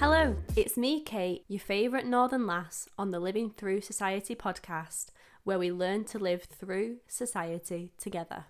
Hello, 0.00 0.36
it's 0.56 0.76
me, 0.76 1.00
Kate, 1.00 1.44
your 1.46 1.60
favourite 1.60 2.06
Northern 2.06 2.46
lass 2.46 2.88
on 2.98 3.12
the 3.12 3.20
Living 3.20 3.50
Through 3.50 3.82
Society 3.82 4.34
podcast, 4.34 5.06
where 5.44 5.58
we 5.58 5.70
learn 5.70 6.04
to 6.06 6.18
live 6.18 6.42
through 6.42 6.96
society 7.06 7.92
together. 7.98 8.46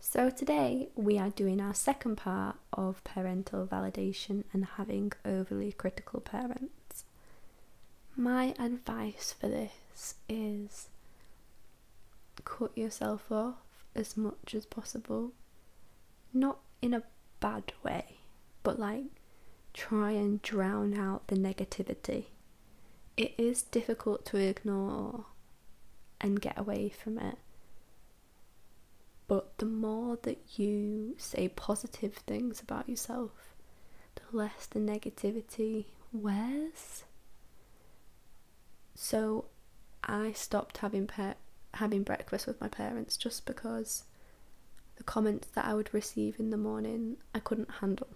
So, 0.00 0.30
today 0.30 0.88
we 0.96 1.18
are 1.18 1.30
doing 1.30 1.60
our 1.60 1.74
second 1.74 2.16
part 2.16 2.56
of 2.72 3.04
parental 3.04 3.64
validation 3.66 4.42
and 4.52 4.64
having 4.76 5.12
overly 5.24 5.70
critical 5.70 6.20
parents. 6.20 7.04
My 8.16 8.54
advice 8.58 9.34
for 9.38 9.48
this 9.48 10.16
is 10.28 10.88
cut 12.44 12.76
yourself 12.76 13.30
off 13.30 13.56
as 13.94 14.16
much 14.16 14.54
as 14.54 14.66
possible. 14.66 15.32
Not 16.32 16.58
in 16.80 16.94
a 16.94 17.02
bad 17.40 17.72
way, 17.82 18.18
but 18.62 18.78
like 18.78 19.04
try 19.74 20.12
and 20.12 20.40
drown 20.42 20.94
out 20.94 21.28
the 21.28 21.36
negativity. 21.36 22.26
It 23.16 23.34
is 23.38 23.62
difficult 23.62 24.24
to 24.26 24.38
ignore 24.38 25.26
and 26.20 26.40
get 26.40 26.58
away 26.58 26.88
from 26.88 27.18
it. 27.18 27.36
But 29.28 29.58
the 29.58 29.66
more 29.66 30.18
that 30.22 30.58
you 30.58 31.14
say 31.18 31.48
positive 31.48 32.14
things 32.14 32.60
about 32.60 32.88
yourself, 32.88 33.54
the 34.14 34.36
less 34.36 34.66
the 34.66 34.78
negativity 34.78 35.86
wears. 36.12 37.04
So 38.94 39.46
I 40.04 40.32
stopped 40.32 40.78
having 40.78 41.06
pe- 41.06 41.34
having 41.74 42.02
breakfast 42.02 42.46
with 42.46 42.60
my 42.60 42.68
parents 42.68 43.16
just 43.16 43.46
because 43.46 44.04
the 44.96 45.04
comments 45.04 45.48
that 45.54 45.64
I 45.64 45.74
would 45.74 45.92
receive 45.94 46.38
in 46.38 46.50
the 46.50 46.56
morning 46.56 47.16
I 47.34 47.38
couldn't 47.38 47.70
handle 47.80 48.08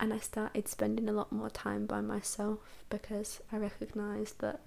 and 0.00 0.12
I 0.12 0.18
started 0.18 0.68
spending 0.68 1.08
a 1.08 1.12
lot 1.12 1.32
more 1.32 1.50
time 1.50 1.86
by 1.86 2.00
myself 2.00 2.84
because 2.88 3.40
I 3.52 3.56
recognised 3.56 4.40
that 4.40 4.60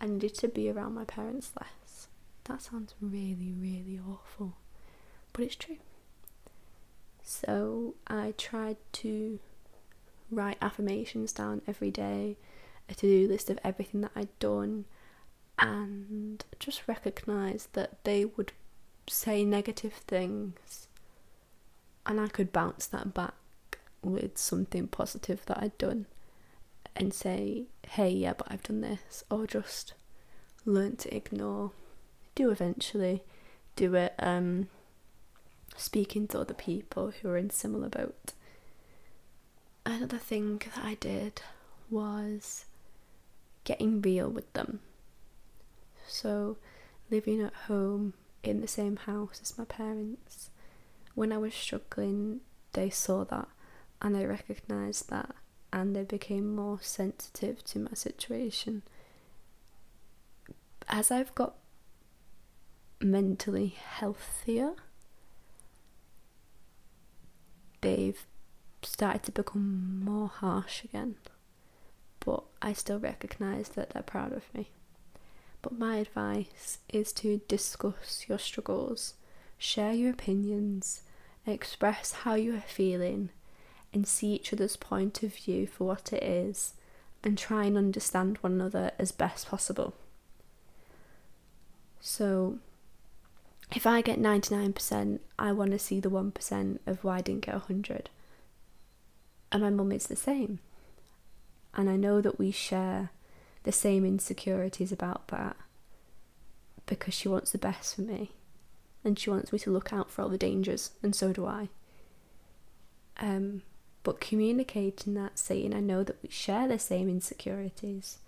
I 0.00 0.06
needed 0.06 0.34
to 0.36 0.48
be 0.48 0.70
around 0.70 0.94
my 0.94 1.04
parents 1.04 1.52
less. 1.58 2.08
That 2.44 2.62
sounds 2.62 2.94
really, 3.00 3.54
really 3.58 4.00
awful, 4.06 4.56
but 5.32 5.44
it's 5.44 5.56
true. 5.56 5.78
So 7.22 7.94
I 8.06 8.34
tried 8.36 8.76
to 8.94 9.38
write 10.30 10.58
affirmations 10.60 11.32
down 11.32 11.62
every 11.66 11.90
day, 11.90 12.36
a 12.88 12.94
to 12.94 13.06
do 13.06 13.28
list 13.28 13.50
of 13.50 13.58
everything 13.64 14.00
that 14.02 14.12
I'd 14.14 14.36
done, 14.38 14.84
and 15.60 16.44
just 16.58 16.88
recognise 16.88 17.68
that 17.72 18.02
they 18.04 18.24
would 18.24 18.52
say 19.08 19.44
negative 19.44 19.92
things 19.92 20.88
and 22.06 22.20
I 22.20 22.28
could 22.28 22.52
bounce 22.52 22.86
that 22.86 23.14
back 23.14 23.34
with 24.02 24.38
something 24.38 24.88
positive 24.88 25.44
that 25.46 25.58
I'd 25.62 25.76
done 25.78 26.06
and 26.96 27.14
say, 27.14 27.64
hey, 27.88 28.10
yeah, 28.10 28.32
but 28.36 28.48
I've 28.50 28.62
done 28.62 28.80
this, 28.80 29.22
or 29.30 29.46
just 29.46 29.94
learn 30.64 30.96
to 30.96 31.14
ignore. 31.14 31.72
Do 32.34 32.50
eventually 32.50 33.22
do 33.76 33.94
it, 33.94 34.14
um, 34.18 34.68
speaking 35.76 36.26
to 36.28 36.40
other 36.40 36.54
people 36.54 37.12
who 37.12 37.28
are 37.28 37.36
in 37.36 37.50
similar 37.50 37.88
boat. 37.88 38.32
Another 39.86 40.18
thing 40.18 40.60
that 40.74 40.84
I 40.84 40.94
did 40.94 41.42
was 41.88 42.64
getting 43.64 44.00
real 44.02 44.28
with 44.28 44.52
them. 44.52 44.80
So, 46.10 46.56
living 47.08 47.40
at 47.40 47.54
home 47.54 48.14
in 48.42 48.60
the 48.60 48.68
same 48.68 48.96
house 48.96 49.38
as 49.40 49.56
my 49.56 49.64
parents, 49.64 50.50
when 51.14 51.32
I 51.32 51.38
was 51.38 51.54
struggling, 51.54 52.40
they 52.72 52.90
saw 52.90 53.24
that 53.24 53.48
and 54.02 54.16
I 54.16 54.24
recognised 54.24 55.08
that 55.10 55.34
and 55.72 55.94
they 55.94 56.02
became 56.02 56.54
more 56.54 56.80
sensitive 56.82 57.62
to 57.66 57.78
my 57.78 57.92
situation. 57.94 58.82
As 60.88 61.12
I've 61.12 61.34
got 61.36 61.54
mentally 63.00 63.68
healthier, 63.68 64.72
they've 67.82 68.26
started 68.82 69.22
to 69.22 69.32
become 69.32 70.04
more 70.04 70.28
harsh 70.28 70.82
again. 70.82 71.14
But 72.18 72.42
I 72.60 72.72
still 72.72 72.98
recognise 72.98 73.68
that 73.70 73.90
they're 73.90 74.02
proud 74.02 74.32
of 74.32 74.52
me. 74.52 74.70
But 75.62 75.78
my 75.78 75.96
advice 75.96 76.78
is 76.88 77.12
to 77.14 77.40
discuss 77.48 78.24
your 78.28 78.38
struggles, 78.38 79.14
share 79.58 79.92
your 79.92 80.10
opinions, 80.10 81.02
express 81.46 82.12
how 82.12 82.34
you 82.34 82.54
are 82.56 82.64
feeling, 82.66 83.30
and 83.92 84.06
see 84.06 84.34
each 84.34 84.52
other's 84.52 84.76
point 84.76 85.22
of 85.22 85.34
view 85.34 85.66
for 85.66 85.84
what 85.84 86.12
it 86.12 86.22
is 86.22 86.74
and 87.22 87.36
try 87.36 87.64
and 87.64 87.76
understand 87.76 88.38
one 88.38 88.52
another 88.52 88.92
as 88.98 89.12
best 89.12 89.48
possible. 89.48 89.94
So, 92.00 92.58
if 93.74 93.86
I 93.86 94.00
get 94.00 94.18
99%, 94.18 95.20
I 95.38 95.52
want 95.52 95.72
to 95.72 95.78
see 95.78 96.00
the 96.00 96.10
1% 96.10 96.78
of 96.86 97.04
why 97.04 97.18
I 97.18 97.20
didn't 97.20 97.44
get 97.44 97.54
100. 97.54 98.08
And 99.52 99.62
my 99.62 99.70
mum 99.70 99.92
is 99.92 100.06
the 100.06 100.16
same. 100.16 100.60
And 101.74 101.90
I 101.90 101.96
know 101.96 102.20
that 102.20 102.38
we 102.38 102.50
share 102.50 103.10
the 103.64 103.72
same 103.72 104.04
insecurities 104.04 104.92
about 104.92 105.28
that 105.28 105.56
because 106.86 107.14
she 107.14 107.28
wants 107.28 107.52
the 107.52 107.58
best 107.58 107.94
for 107.94 108.02
me 108.02 108.32
and 109.04 109.18
she 109.18 109.30
wants 109.30 109.52
me 109.52 109.58
to 109.58 109.70
look 109.70 109.92
out 109.92 110.10
for 110.10 110.22
all 110.22 110.28
the 110.28 110.38
dangers, 110.38 110.90
and 111.02 111.14
so 111.14 111.32
do 111.32 111.46
I. 111.46 111.68
Um, 113.18 113.62
but 114.02 114.20
communicating 114.20 115.14
that, 115.14 115.38
saying, 115.38 115.74
I 115.74 115.80
know 115.80 116.02
that 116.02 116.22
we 116.22 116.30
share 116.30 116.68
the 116.68 116.78
same 116.78 117.08
insecurities 117.08 118.18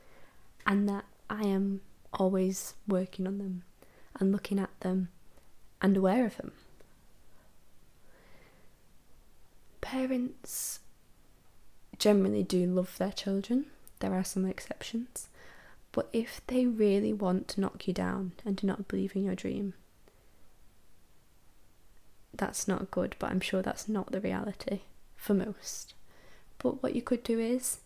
and 0.67 0.89
that 0.89 1.05
I 1.29 1.43
am 1.45 1.81
always 2.13 2.75
working 2.87 3.27
on 3.27 3.39
them 3.39 3.65
and 4.19 4.33
looking 4.33 4.59
at 4.59 4.79
them 4.81 5.09
and 5.81 5.97
aware 5.97 6.27
of 6.27 6.37
them. 6.37 6.53
Parents 9.81 10.81
generally 11.99 12.43
do 12.43 12.67
love 12.67 12.97
their 12.99 13.13
children, 13.13 13.67
there 14.03 14.13
are 14.15 14.25
some 14.25 14.45
exceptions, 14.45 15.29
but 15.93 16.11
if 16.13 16.43
they 16.47 16.67
really 16.67 17.13
want 17.15 17.49
to 17.49 17.61
knock 17.61 17.89
you 17.89 17.95
down 17.95 18.33
and 18.45 18.57
do 18.57 18.67
not 18.67 18.89
believe 18.89 19.17
in 19.17 19.25
your 19.25 19.35
dream, 19.35 19.73
that's 22.35 22.69
not 22.69 22.91
good, 22.91 23.17
but 23.19 23.31
I'm 23.31 23.41
sure 23.41 23.63
that's 23.63 23.89
not 23.89 24.13
the 24.13 24.21
reality 24.21 24.81
for 25.17 25.35
most. 25.35 25.95
But 26.59 26.83
what 26.83 26.95
you 26.95 27.03
could 27.03 27.23
do 27.23 27.39
is 27.39 27.79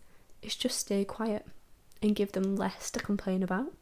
is 0.42 0.54
just 0.54 0.78
stay 0.78 1.04
quiet 1.04 1.46
and 2.02 2.14
give 2.14 2.32
them 2.32 2.56
less 2.56 2.90
to 2.90 3.00
complain 3.00 3.42
about 3.42 3.72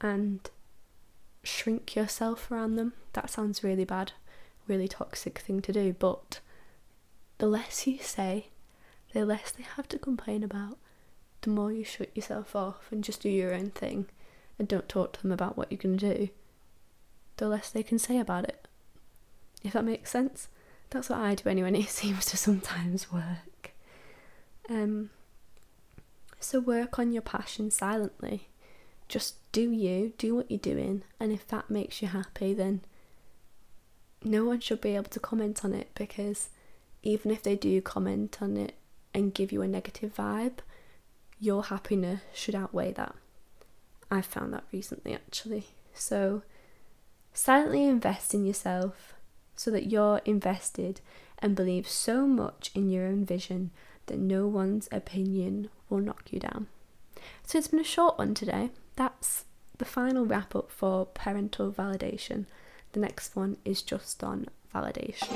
and 0.00 0.50
shrink 1.42 1.96
yourself 1.96 2.50
around 2.50 2.76
them. 2.76 2.92
That 3.14 3.30
sounds 3.30 3.64
really 3.64 3.84
bad, 3.84 4.12
really 4.66 4.88
toxic 4.88 5.38
thing 5.38 5.62
to 5.62 5.72
do, 5.72 5.94
but 5.98 6.40
the 7.38 7.46
less 7.46 7.86
you 7.86 7.98
say, 7.98 8.48
the 9.12 9.24
less 9.24 9.50
they 9.50 9.62
have 9.62 9.88
to 9.88 9.98
complain 9.98 10.42
about, 10.42 10.78
the 11.42 11.50
more 11.50 11.72
you 11.72 11.84
shut 11.84 12.14
yourself 12.16 12.54
off 12.56 12.88
and 12.90 13.04
just 13.04 13.22
do 13.22 13.28
your 13.28 13.54
own 13.54 13.70
thing 13.70 14.06
and 14.58 14.66
don't 14.66 14.88
talk 14.88 15.12
to 15.14 15.22
them 15.22 15.32
about 15.32 15.56
what 15.56 15.70
you're 15.70 15.78
going 15.78 15.98
to 15.98 16.16
do, 16.16 16.28
the 17.36 17.48
less 17.48 17.70
they 17.70 17.82
can 17.82 17.98
say 17.98 18.18
about 18.18 18.44
it. 18.44 18.66
If 19.62 19.72
that 19.72 19.84
makes 19.84 20.10
sense. 20.10 20.48
That's 20.90 21.10
what 21.10 21.18
I 21.18 21.34
do 21.34 21.48
anyway, 21.48 21.68
and 21.68 21.76
it 21.76 21.88
seems 21.88 22.26
to 22.26 22.36
sometimes 22.36 23.12
work. 23.12 23.72
Um, 24.68 25.10
so 26.40 26.60
work 26.60 26.98
on 26.98 27.12
your 27.12 27.22
passion 27.22 27.70
silently. 27.70 28.48
Just 29.08 29.36
do 29.52 29.70
you, 29.70 30.12
do 30.18 30.34
what 30.34 30.50
you're 30.50 30.58
doing, 30.58 31.02
and 31.18 31.32
if 31.32 31.46
that 31.48 31.70
makes 31.70 32.02
you 32.02 32.08
happy, 32.08 32.52
then 32.52 32.82
no 34.24 34.44
one 34.44 34.60
should 34.60 34.80
be 34.80 34.94
able 34.96 35.08
to 35.10 35.20
comment 35.20 35.64
on 35.64 35.72
it 35.72 35.90
because 35.94 36.50
even 37.02 37.30
if 37.30 37.42
they 37.42 37.56
do 37.56 37.80
comment 37.80 38.38
on 38.42 38.56
it 38.56 38.74
and 39.14 39.32
give 39.34 39.52
you 39.52 39.62
a 39.62 39.68
negative 39.68 40.14
vibe, 40.16 40.58
your 41.40 41.64
happiness 41.64 42.20
should 42.32 42.54
outweigh 42.54 42.92
that. 42.92 43.14
I 44.10 44.22
found 44.22 44.52
that 44.52 44.64
recently 44.72 45.14
actually. 45.14 45.66
So 45.94 46.42
silently 47.32 47.84
invest 47.84 48.34
in 48.34 48.46
yourself 48.46 49.14
so 49.56 49.70
that 49.70 49.90
you're 49.90 50.20
invested 50.24 51.00
and 51.38 51.54
believe 51.54 51.88
so 51.88 52.26
much 52.26 52.70
in 52.74 52.90
your 52.90 53.06
own 53.06 53.24
vision 53.24 53.70
that 54.06 54.18
no 54.18 54.46
one's 54.46 54.88
opinion 54.90 55.68
will 55.88 56.00
knock 56.00 56.32
you 56.32 56.40
down. 56.40 56.66
So 57.44 57.58
it's 57.58 57.68
been 57.68 57.80
a 57.80 57.84
short 57.84 58.18
one 58.18 58.34
today. 58.34 58.70
That's 58.96 59.44
the 59.78 59.84
final 59.84 60.26
wrap 60.26 60.54
up 60.54 60.70
for 60.70 61.06
parental 61.06 61.72
validation. 61.72 62.46
The 62.92 63.00
next 63.00 63.36
one 63.36 63.56
is 63.64 63.82
just 63.82 64.24
on 64.24 64.46
validation. 64.74 65.28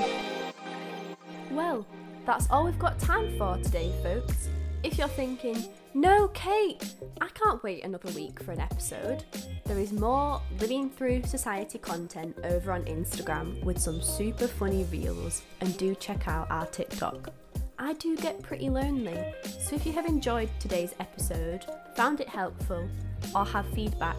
Well, 1.51 1.87
that's 2.25 2.49
all 2.51 2.65
we've 2.65 2.79
got 2.79 2.99
time 2.99 3.37
for 3.39 3.57
today, 3.59 3.93
folks. 4.03 4.49
If 4.83 4.99
you're 4.99 5.09
thinking, 5.09 5.57
no, 5.95 6.29
Kate, 6.29 6.95
I 7.21 7.29
can't 7.29 7.63
wait 7.63 7.85
another 7.85 8.11
week 8.13 8.43
for 8.43 8.53
an 8.53 8.61
episode, 8.61 9.25
there 9.65 9.79
is 9.79 9.93
more 9.93 10.41
Living 10.59 10.91
Through 10.91 11.23
Society 11.25 11.79
content 11.79 12.37
over 12.45 12.73
on 12.73 12.85
Instagram 12.85 13.63
with 13.63 13.79
some 13.79 14.01
super 14.03 14.49
funny 14.49 14.85
reels, 14.85 15.43
and 15.61 15.77
do 15.77 15.95
check 15.95 16.27
out 16.27 16.51
our 16.51 16.67
TikTok. 16.67 17.33
I 17.79 17.95
do 17.95 18.17
get 18.17 18.43
pretty 18.43 18.71
lonely, 18.71 19.35
so 19.45 19.77
if 19.77 19.87
you 19.87 19.93
have 19.93 20.07
enjoyed 20.07 20.49
today's 20.59 20.95
episode, 21.01 21.65
found 21.95 22.21
it 22.21 22.29
helpful, 22.29 22.89
or 23.35 23.45
have 23.45 23.67
feedback, 23.75 24.17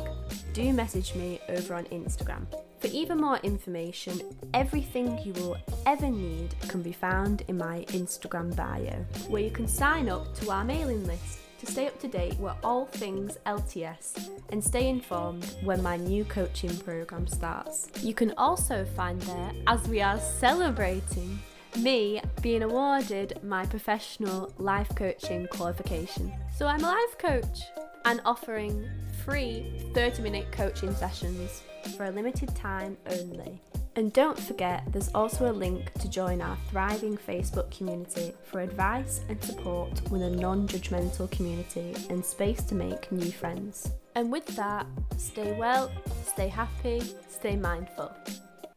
do 0.53 0.71
message 0.73 1.13
me 1.15 1.39
over 1.49 1.75
on 1.75 1.85
Instagram. 1.85 2.45
For 2.83 2.89
even 2.89 3.21
more 3.21 3.37
information, 3.43 4.19
everything 4.53 5.17
you 5.23 5.31
will 5.35 5.55
ever 5.85 6.09
need 6.09 6.53
can 6.67 6.81
be 6.81 6.91
found 6.91 7.43
in 7.47 7.57
my 7.57 7.85
Instagram 7.91 8.53
bio, 8.57 9.05
where 9.29 9.41
you 9.41 9.51
can 9.51 9.69
sign 9.69 10.09
up 10.09 10.35
to 10.39 10.51
our 10.51 10.65
mailing 10.65 11.07
list 11.07 11.39
to 11.59 11.71
stay 11.71 11.87
up 11.87 11.97
to 12.01 12.09
date 12.09 12.37
with 12.39 12.51
all 12.61 12.87
things 12.87 13.37
LTS 13.45 14.29
and 14.49 14.61
stay 14.61 14.89
informed 14.89 15.45
when 15.63 15.81
my 15.81 15.95
new 15.95 16.25
coaching 16.25 16.75
program 16.79 17.25
starts. 17.25 17.87
You 18.01 18.13
can 18.13 18.33
also 18.37 18.83
find 18.83 19.21
there, 19.21 19.53
as 19.65 19.87
we 19.87 20.01
are 20.01 20.19
celebrating 20.19 21.39
me 21.77 22.19
being 22.41 22.63
awarded 22.63 23.39
my 23.43 23.65
professional 23.65 24.51
life 24.57 24.93
coaching 24.93 25.47
qualification. 25.47 26.33
So 26.53 26.67
I'm 26.67 26.83
a 26.83 26.87
life 26.87 27.17
coach 27.17 27.61
and 28.03 28.19
offering 28.25 28.89
free 29.23 29.71
30 29.93 30.21
minute 30.21 30.51
coaching 30.51 30.93
sessions 30.93 31.63
for 31.91 32.05
a 32.05 32.11
limited 32.11 32.55
time 32.55 32.97
only. 33.09 33.61
And 33.95 34.11
don't 34.11 34.39
forget, 34.39 34.83
there's 34.91 35.09
also 35.13 35.51
a 35.51 35.53
link 35.53 35.93
to 35.99 36.09
join 36.09 36.41
our 36.41 36.57
thriving 36.69 37.15
Facebook 37.15 37.75
community 37.75 38.33
for 38.43 38.61
advice 38.61 39.21
and 39.29 39.41
support 39.43 40.01
with 40.09 40.23
a 40.23 40.29
non 40.29 40.67
judgmental 40.67 41.29
community 41.29 41.93
and 42.09 42.25
space 42.25 42.63
to 42.63 42.75
make 42.75 43.11
new 43.11 43.31
friends. 43.31 43.91
And 44.15 44.31
with 44.31 44.47
that, 44.55 44.87
stay 45.17 45.53
well, 45.53 45.91
stay 46.25 46.47
happy, 46.47 47.01
stay 47.29 47.55
mindful. 47.55 48.11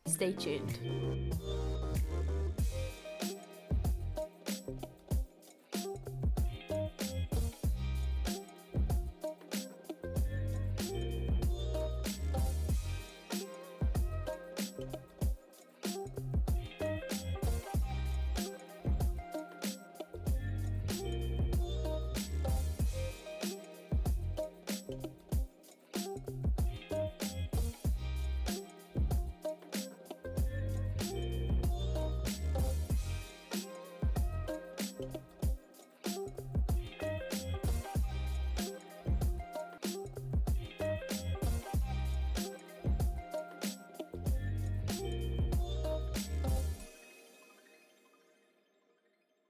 Stay 0.06 0.32
tuned. 0.32 0.78